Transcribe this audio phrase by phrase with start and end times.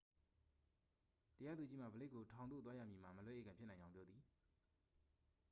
[1.37, 4.21] တရားသူကြီးမှ ဘလိက်ခ်ကို ထောင်သို့သွားရမည်မှာ မလွဲဧကန်ဖြစ်နိုင်ကြောင်း ပြောသည်